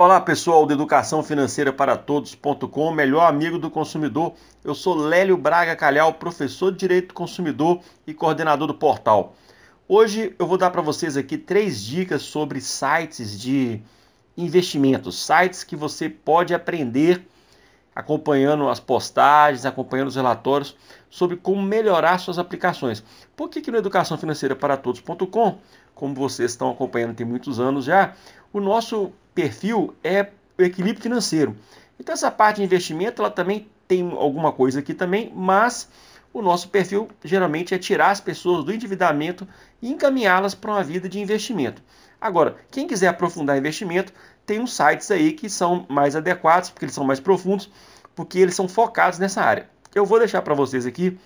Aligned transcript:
Olá 0.00 0.20
pessoal 0.20 0.64
do 0.64 0.72
Educação 0.72 1.24
Financeira 1.24 1.72
para 1.72 1.96
Todos.com, 1.96 2.92
melhor 2.92 3.26
amigo 3.26 3.58
do 3.58 3.68
consumidor. 3.68 4.32
Eu 4.62 4.72
sou 4.72 4.94
Lélio 4.94 5.36
Braga 5.36 5.74
Calhau, 5.74 6.14
professor 6.14 6.70
de 6.70 6.78
Direito 6.78 7.08
do 7.08 7.14
Consumidor 7.14 7.80
e 8.06 8.14
coordenador 8.14 8.68
do 8.68 8.74
portal. 8.74 9.34
Hoje 9.88 10.36
eu 10.38 10.46
vou 10.46 10.56
dar 10.56 10.70
para 10.70 10.82
vocês 10.82 11.16
aqui 11.16 11.36
três 11.36 11.82
dicas 11.82 12.22
sobre 12.22 12.60
sites 12.60 13.40
de 13.40 13.82
investimentos, 14.36 15.20
sites 15.20 15.64
que 15.64 15.74
você 15.74 16.08
pode 16.08 16.54
aprender 16.54 17.26
acompanhando 17.98 18.68
as 18.68 18.78
postagens, 18.78 19.66
acompanhando 19.66 20.06
os 20.06 20.14
relatórios 20.14 20.76
sobre 21.10 21.36
como 21.36 21.60
melhorar 21.60 22.18
suas 22.18 22.38
aplicações. 22.38 23.02
Por 23.34 23.48
que, 23.48 23.60
que 23.60 23.72
no 23.72 23.76
Educação 23.76 24.16
Financeira 24.16 24.54
para 24.54 24.76
Todos.com, 24.76 25.58
como 25.96 26.14
vocês 26.14 26.52
estão 26.52 26.70
acompanhando 26.70 27.16
tem 27.16 27.26
muitos 27.26 27.58
anos 27.58 27.84
já, 27.84 28.14
o 28.52 28.60
nosso 28.60 29.10
perfil 29.34 29.96
é 30.04 30.28
o 30.56 30.62
equilíbrio 30.62 31.02
financeiro. 31.02 31.56
Então 31.98 32.12
essa 32.12 32.30
parte 32.30 32.58
de 32.58 32.62
investimento 32.62 33.20
ela 33.20 33.32
também 33.32 33.66
tem 33.88 34.08
alguma 34.12 34.52
coisa 34.52 34.78
aqui 34.78 34.94
também, 34.94 35.32
mas 35.34 35.90
o 36.32 36.42
nosso 36.42 36.68
perfil 36.68 37.08
geralmente 37.24 37.74
é 37.74 37.78
tirar 37.78 38.10
as 38.10 38.20
pessoas 38.20 38.64
do 38.64 38.72
endividamento 38.72 39.46
e 39.80 39.90
encaminhá-las 39.90 40.54
para 40.54 40.72
uma 40.72 40.84
vida 40.84 41.08
de 41.08 41.18
investimento. 41.18 41.82
Agora, 42.20 42.56
quem 42.70 42.86
quiser 42.86 43.08
aprofundar 43.08 43.56
investimento, 43.56 44.12
tem 44.44 44.60
uns 44.60 44.74
sites 44.74 45.10
aí 45.10 45.32
que 45.32 45.48
são 45.48 45.86
mais 45.88 46.16
adequados, 46.16 46.70
porque 46.70 46.84
eles 46.84 46.94
são 46.94 47.04
mais 47.04 47.20
profundos, 47.20 47.70
porque 48.14 48.38
eles 48.38 48.54
são 48.54 48.68
focados 48.68 49.18
nessa 49.18 49.42
área. 49.42 49.68
Eu 49.94 50.04
vou 50.04 50.18
deixar 50.18 50.42
para 50.42 50.54
vocês 50.54 50.84
aqui 50.86 51.18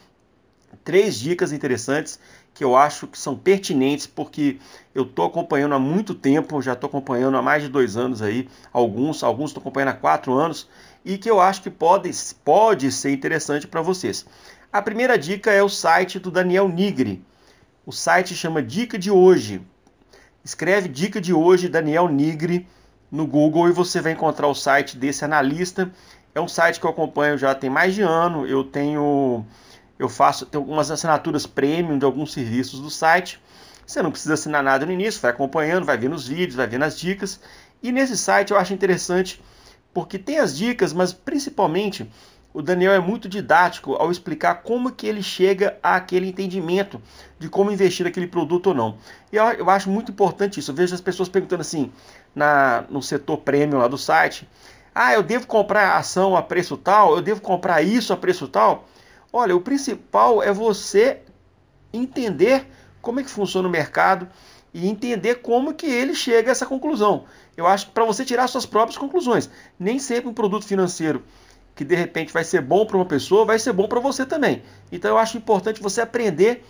três 0.84 1.18
dicas 1.18 1.52
interessantes 1.52 2.18
que 2.54 2.62
eu 2.62 2.76
acho 2.76 3.06
que 3.06 3.18
são 3.18 3.36
pertinentes, 3.36 4.06
porque 4.06 4.58
eu 4.94 5.04
estou 5.04 5.26
acompanhando 5.26 5.74
há 5.74 5.78
muito 5.78 6.14
tempo, 6.14 6.60
já 6.60 6.74
estou 6.74 6.88
acompanhando 6.88 7.36
há 7.36 7.42
mais 7.42 7.62
de 7.62 7.68
dois 7.68 7.96
anos 7.96 8.20
aí, 8.20 8.48
alguns, 8.72 9.22
alguns 9.22 9.50
estou 9.50 9.60
acompanhando 9.60 9.88
há 9.88 9.94
quatro 9.94 10.34
anos, 10.34 10.68
e 11.04 11.16
que 11.16 11.30
eu 11.30 11.40
acho 11.40 11.62
que 11.62 11.70
pode, 11.70 12.10
pode 12.44 12.92
ser 12.92 13.10
interessante 13.10 13.66
para 13.66 13.80
vocês. 13.80 14.26
A 14.72 14.80
primeira 14.82 15.18
dica 15.18 15.50
é 15.50 15.62
o 15.62 15.68
site 15.68 16.18
do 16.18 16.30
Daniel 16.30 16.68
Nigri. 16.68 17.24
O 17.84 17.92
site 17.92 18.34
chama 18.34 18.62
Dica 18.62 18.98
de 18.98 19.10
Hoje. 19.10 19.60
Escreve 20.44 20.88
Dica 20.88 21.20
de 21.20 21.32
Hoje, 21.32 21.68
Daniel 21.68 22.08
Nigri, 22.08 22.66
no 23.10 23.26
Google 23.26 23.68
e 23.68 23.72
você 23.72 24.00
vai 24.00 24.12
encontrar 24.12 24.48
o 24.48 24.54
site 24.54 24.96
desse 24.96 25.24
analista. 25.24 25.90
É 26.34 26.40
um 26.40 26.48
site 26.48 26.80
que 26.80 26.86
eu 26.86 26.90
acompanho 26.90 27.36
já 27.36 27.54
tem 27.54 27.68
mais 27.68 27.94
de 27.94 28.02
ano. 28.02 28.46
Eu 28.46 28.64
tenho 28.64 29.44
eu 30.02 30.08
faço 30.08 30.46
tenho 30.46 30.62
algumas 30.62 30.90
assinaturas 30.90 31.46
premium 31.46 31.98
de 31.98 32.04
alguns 32.04 32.32
serviços 32.32 32.80
do 32.80 32.90
site. 32.90 33.40
Você 33.86 34.02
não 34.02 34.10
precisa 34.10 34.34
assinar 34.34 34.62
nada 34.62 34.86
no 34.86 34.92
início, 34.92 35.20
vai 35.20 35.30
acompanhando, 35.30 35.84
vai 35.84 35.98
vendo 35.98 36.14
os 36.14 36.26
vídeos, 36.26 36.54
vai 36.54 36.66
vendo 36.66 36.84
as 36.84 36.98
dicas. 36.98 37.40
E 37.82 37.90
nesse 37.90 38.16
site 38.16 38.52
eu 38.52 38.58
acho 38.58 38.72
interessante 38.72 39.42
porque 39.92 40.18
tem 40.18 40.38
as 40.38 40.56
dicas, 40.56 40.92
mas 40.92 41.12
principalmente 41.12 42.10
o 42.54 42.60
Daniel 42.60 42.92
é 42.92 42.98
muito 42.98 43.28
didático 43.28 43.94
ao 43.94 44.10
explicar 44.10 44.56
como 44.56 44.92
que 44.92 45.06
ele 45.06 45.22
chega 45.22 45.78
àquele 45.82 46.28
entendimento 46.28 47.00
de 47.38 47.48
como 47.48 47.70
investir 47.70 48.06
aquele 48.06 48.26
produto 48.26 48.68
ou 48.68 48.74
não. 48.74 48.96
E 49.32 49.36
eu, 49.36 49.44
eu 49.44 49.70
acho 49.70 49.88
muito 49.88 50.12
importante 50.12 50.60
isso. 50.60 50.70
Eu 50.70 50.74
vejo 50.74 50.94
as 50.94 51.00
pessoas 51.00 51.28
perguntando 51.28 51.62
assim 51.62 51.90
na, 52.34 52.84
no 52.90 53.02
setor 53.02 53.38
premium 53.38 53.78
lá 53.78 53.88
do 53.88 53.96
site: 53.96 54.46
ah, 54.94 55.14
eu 55.14 55.22
devo 55.22 55.46
comprar 55.46 55.96
ação 55.96 56.36
a 56.36 56.42
preço 56.42 56.76
tal, 56.76 57.16
eu 57.16 57.22
devo 57.22 57.40
comprar 57.40 57.82
isso 57.82 58.12
a 58.12 58.16
preço 58.16 58.46
tal. 58.46 58.86
Olha, 59.32 59.56
o 59.56 59.60
principal 59.60 60.42
é 60.42 60.52
você 60.52 61.20
entender 61.92 62.66
como 63.00 63.20
é 63.20 63.22
que 63.22 63.30
funciona 63.30 63.66
o 63.66 63.70
mercado 63.70 64.28
e 64.74 64.88
entender 64.88 65.36
como 65.36 65.74
que 65.74 65.86
ele 65.86 66.14
chega 66.14 66.50
a 66.50 66.52
essa 66.52 66.66
conclusão. 66.66 67.24
Eu 67.56 67.66
acho 67.66 67.86
que 67.86 67.92
para 67.92 68.04
você 68.04 68.24
tirar 68.24 68.46
suas 68.48 68.66
próprias 68.66 68.96
conclusões, 68.98 69.50
nem 69.78 69.98
sempre 69.98 70.28
um 70.28 70.34
produto 70.34 70.66
financeiro 70.66 71.22
que 71.74 71.84
de 71.84 71.94
repente 71.94 72.32
vai 72.32 72.44
ser 72.44 72.60
bom 72.60 72.84
para 72.84 72.96
uma 72.96 73.06
pessoa, 73.06 73.46
vai 73.46 73.58
ser 73.58 73.72
bom 73.72 73.88
para 73.88 74.00
você 74.00 74.26
também. 74.26 74.62
Então 74.90 75.10
eu 75.10 75.18
acho 75.18 75.38
importante 75.38 75.82
você 75.82 76.02
aprender 76.02 76.64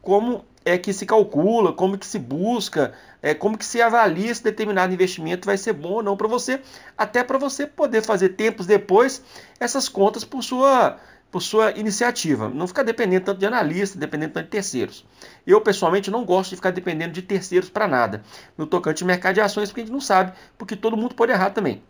como 0.00 0.44
é 0.64 0.78
que 0.78 0.92
se 0.92 1.04
calcula, 1.04 1.72
como 1.72 1.98
que 1.98 2.06
se 2.06 2.18
busca, 2.18 2.92
é, 3.22 3.34
como 3.34 3.56
que 3.58 3.64
se 3.64 3.80
avalia 3.80 4.34
se 4.34 4.42
determinado 4.42 4.92
investimento 4.92 5.46
vai 5.46 5.56
ser 5.56 5.72
bom 5.72 5.94
ou 5.94 6.02
não 6.02 6.16
para 6.16 6.26
você, 6.26 6.60
até 6.96 7.22
para 7.22 7.38
você 7.38 7.66
poder 7.66 8.02
fazer 8.02 8.30
tempos 8.30 8.66
depois 8.66 9.22
essas 9.60 9.88
contas 9.88 10.24
por 10.24 10.42
sua 10.42 10.98
por 11.36 11.42
sua 11.42 11.72
iniciativa. 11.72 12.48
Não 12.48 12.66
ficar 12.66 12.82
dependendo 12.82 13.26
tanto 13.26 13.38
de 13.38 13.44
analista, 13.44 13.98
dependendo 13.98 14.32
tanto 14.32 14.44
de 14.44 14.50
terceiros. 14.52 15.04
Eu, 15.46 15.60
pessoalmente, 15.60 16.10
não 16.10 16.24
gosto 16.24 16.48
de 16.48 16.56
ficar 16.56 16.70
dependendo 16.70 17.12
de 17.12 17.20
terceiros 17.20 17.68
para 17.68 17.86
nada. 17.86 18.22
No 18.56 18.66
tocante 18.66 19.02
ao 19.02 19.06
mercado 19.06 19.34
de 19.34 19.42
ações, 19.42 19.68
porque 19.68 19.82
a 19.82 19.84
gente 19.84 19.92
não 19.92 20.00
sabe, 20.00 20.32
porque 20.56 20.74
todo 20.74 20.96
mundo 20.96 21.14
pode 21.14 21.32
errar 21.32 21.50
também. 21.50 21.82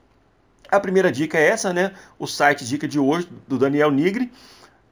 A 0.69 0.81
primeira 0.81 1.13
dica 1.13 1.39
é 1.39 1.47
essa, 1.47 1.73
né? 1.73 1.93
O 2.19 2.27
site 2.27 2.65
Dica 2.65 2.89
de 2.89 2.99
hoje, 2.99 3.29
do 3.47 3.57
Daniel 3.57 3.93
Nigri. 3.93 4.33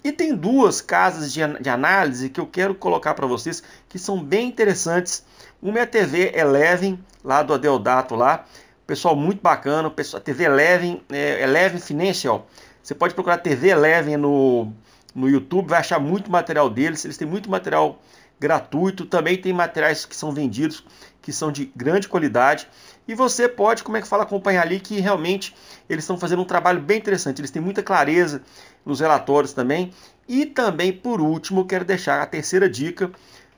E 0.05 0.13
tem 0.13 0.37
duas 0.37 0.81
casas 0.81 1.33
de, 1.33 1.41
de 1.61 1.69
análise 1.69 2.31
que 2.31 2.39
eu 2.39 2.47
quero 2.47 2.77
colocar 2.77 3.13
para 3.15 3.27
vocês 3.27 3.61
que 3.89 3.99
são 3.99 4.23
bem 4.23 4.47
interessantes. 4.47 5.27
Uma 5.61 5.81
é 5.81 5.83
a 5.83 5.87
TV 5.89 6.31
Eleven, 6.33 7.05
lá 7.25 7.43
do 7.43 7.55
Adeodato 7.55 8.15
lá. 8.15 8.45
Pessoal 8.87 9.17
muito 9.17 9.43
bacana, 9.43 9.91
pessoal, 9.91 10.23
TV 10.23 10.45
Eleven, 10.45 11.03
é, 11.11 11.43
Eleven 11.43 11.81
Financial. 11.81 12.47
Você 12.85 12.95
pode 12.95 13.15
procurar 13.15 13.39
TV 13.39 13.71
Eleven 13.71 14.19
no, 14.19 14.71
no 15.15 15.27
YouTube, 15.27 15.71
vai 15.71 15.81
achar 15.81 15.99
muito 15.99 16.31
material 16.31 16.69
deles. 16.69 17.03
Eles 17.03 17.17
têm 17.17 17.27
muito 17.27 17.51
material 17.51 17.99
gratuito, 18.39 19.07
também 19.07 19.39
tem 19.39 19.55
materiais 19.55 20.05
que 20.05 20.15
são 20.15 20.33
vendidos 20.33 20.85
que 21.23 21.33
são 21.33 21.51
de 21.51 21.73
grande 21.75 22.07
qualidade. 22.07 22.69
E 23.09 23.15
você 23.15 23.49
pode, 23.49 23.83
como 23.83 23.97
é 23.97 24.03
que 24.03 24.07
fala, 24.07 24.25
acompanhar 24.25 24.61
ali 24.61 24.79
que 24.79 25.01
realmente 25.01 25.57
eles 25.89 26.05
estão 26.05 26.19
fazendo 26.19 26.43
um 26.43 26.45
trabalho 26.45 26.79
bem 26.79 26.99
interessante. 26.99 27.41
Eles 27.41 27.51
têm 27.51 27.63
muita 27.63 27.83
clareza 27.83 28.43
nos 28.85 29.01
relatórios 29.01 29.55
também. 29.55 29.91
E 30.29 30.45
também, 30.45 30.93
por 30.93 31.23
último, 31.23 31.65
quero 31.65 31.87
deixar 31.87 32.21
a 32.21 32.27
terceira 32.27 32.69
dica, 32.69 33.11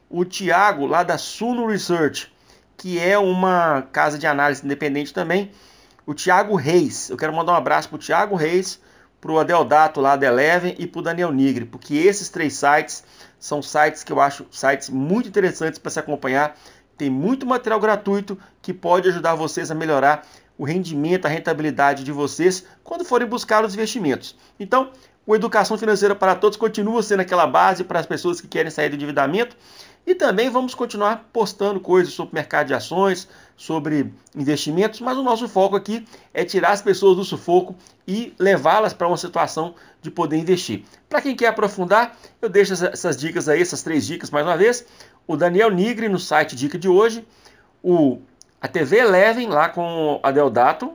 o 0.08 0.24
Tiago 0.24 0.86
lá 0.86 1.02
da 1.02 1.18
Suno 1.18 1.66
Research, 1.66 2.32
que 2.76 3.00
é 3.00 3.18
uma 3.18 3.82
casa 3.90 4.16
de 4.16 4.26
análise 4.28 4.64
independente 4.64 5.12
também. 5.12 5.50
O 6.06 6.14
Tiago 6.14 6.54
Reis, 6.54 7.10
eu 7.10 7.16
quero 7.16 7.34
mandar 7.34 7.54
um 7.54 7.56
abraço 7.56 7.88
para 7.88 7.96
o 7.96 7.98
Tiago 7.98 8.36
Reis, 8.36 8.80
para 9.26 9.32
o 9.32 9.40
Adeldato 9.40 10.00
lá 10.00 10.14
da 10.14 10.24
Eleven 10.28 10.76
e 10.78 10.86
para 10.86 11.00
o 11.00 11.02
Daniel 11.02 11.32
Nigri, 11.32 11.64
porque 11.64 11.96
esses 11.96 12.28
três 12.28 12.54
sites 12.54 13.02
são 13.40 13.60
sites 13.60 14.04
que 14.04 14.12
eu 14.12 14.20
acho 14.20 14.46
sites 14.52 14.88
muito 14.88 15.28
interessantes 15.28 15.80
para 15.80 15.90
se 15.90 15.98
acompanhar. 15.98 16.56
Tem 16.96 17.10
muito 17.10 17.44
material 17.44 17.80
gratuito 17.80 18.38
que 18.62 18.72
pode 18.72 19.08
ajudar 19.08 19.34
vocês 19.34 19.68
a 19.68 19.74
melhorar 19.74 20.24
o 20.56 20.64
rendimento, 20.64 21.26
a 21.26 21.28
rentabilidade 21.28 22.04
de 22.04 22.12
vocês 22.12 22.64
quando 22.84 23.04
forem 23.04 23.26
buscar 23.26 23.64
os 23.64 23.74
investimentos. 23.74 24.36
Então, 24.60 24.92
o 25.26 25.34
Educação 25.34 25.76
Financeira 25.76 26.14
para 26.14 26.36
Todos 26.36 26.56
continua 26.56 27.02
sendo 27.02 27.20
aquela 27.20 27.48
base 27.48 27.82
para 27.82 27.98
as 27.98 28.06
pessoas 28.06 28.40
que 28.40 28.46
querem 28.46 28.70
sair 28.70 28.90
do 28.90 28.94
endividamento 28.94 29.56
e 30.06 30.14
também 30.14 30.48
vamos 30.48 30.74
continuar 30.74 31.28
postando 31.32 31.80
coisas 31.80 32.14
sobre 32.14 32.34
mercado 32.34 32.68
de 32.68 32.74
ações, 32.74 33.28
sobre 33.56 34.12
investimentos, 34.36 35.00
mas 35.00 35.18
o 35.18 35.22
nosso 35.22 35.48
foco 35.48 35.74
aqui 35.74 36.06
é 36.32 36.44
tirar 36.44 36.70
as 36.70 36.80
pessoas 36.80 37.16
do 37.16 37.24
sufoco 37.24 37.74
e 38.06 38.32
levá-las 38.38 38.92
para 38.92 39.08
uma 39.08 39.16
situação 39.16 39.74
de 40.00 40.10
poder 40.10 40.36
investir. 40.36 40.84
Para 41.08 41.20
quem 41.20 41.34
quer 41.34 41.48
aprofundar, 41.48 42.16
eu 42.40 42.48
deixo 42.48 42.72
essas 42.72 43.16
dicas 43.16 43.48
aí, 43.48 43.60
essas 43.60 43.82
três 43.82 44.06
dicas 44.06 44.30
mais 44.30 44.46
uma 44.46 44.56
vez. 44.56 44.86
O 45.26 45.36
Daniel 45.36 45.70
Nigri 45.70 46.08
no 46.08 46.20
site 46.20 46.54
Dica 46.54 46.78
de 46.78 46.88
hoje, 46.88 47.26
o, 47.82 48.18
a 48.60 48.68
TV 48.68 48.98
Eleven 48.98 49.48
lá 49.48 49.68
com 49.68 50.20
a 50.22 50.30
Deodato 50.30 50.92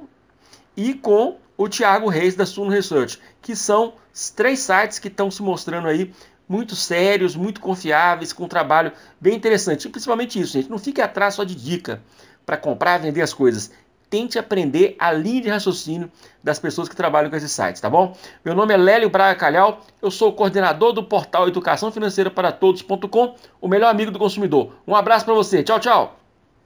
e 0.77 0.93
com 0.93 1.37
o 1.57 1.67
Thiago 1.67 2.07
Reis 2.07 2.35
da 2.35 2.45
Suno 2.45 2.71
Research, 2.71 3.19
que 3.41 3.55
são 3.55 3.93
três 4.35 4.59
sites 4.59 4.99
que 4.99 5.09
estão 5.09 5.29
se 5.29 5.43
mostrando 5.43 5.87
aí 5.87 6.13
muito 6.51 6.75
sérios, 6.75 7.33
muito 7.33 7.61
confiáveis, 7.61 8.33
com 8.33 8.43
um 8.43 8.47
trabalho 8.47 8.91
bem 9.19 9.35
interessante. 9.35 9.87
E 9.87 9.89
principalmente 9.89 10.37
isso, 10.39 10.51
gente, 10.51 10.69
não 10.69 10.77
fique 10.77 11.01
atrás 11.01 11.35
só 11.35 11.45
de 11.45 11.55
dica 11.55 12.01
para 12.45 12.57
comprar, 12.57 12.99
vender 12.99 13.21
as 13.21 13.33
coisas. 13.33 13.71
Tente 14.09 14.37
aprender 14.37 14.97
a 14.99 15.13
linha 15.13 15.41
de 15.41 15.47
raciocínio 15.47 16.11
das 16.43 16.59
pessoas 16.59 16.89
que 16.89 16.95
trabalham 16.95 17.29
com 17.29 17.37
esses 17.37 17.53
sites, 17.53 17.79
tá 17.79 17.89
bom? 17.89 18.13
Meu 18.43 18.53
nome 18.53 18.73
é 18.73 18.77
Lélio 18.77 19.09
Braga 19.09 19.39
Calhau, 19.39 19.79
eu 20.01 20.11
sou 20.11 20.29
o 20.29 20.33
coordenador 20.33 20.91
do 20.91 21.01
portal 21.01 21.47
Educação 21.47 21.89
Financeira 21.89 22.29
para 22.29 22.51
Todos.com, 22.51 23.35
o 23.61 23.67
melhor 23.69 23.89
amigo 23.89 24.11
do 24.11 24.19
consumidor. 24.19 24.73
Um 24.85 24.93
abraço 24.93 25.23
para 25.23 25.33
você, 25.33 25.63
tchau, 25.63 25.79
tchau! 25.79 26.20